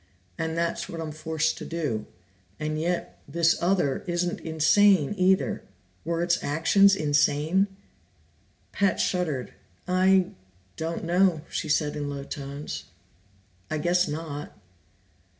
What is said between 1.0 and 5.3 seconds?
forced to do. And yet this other isn't insane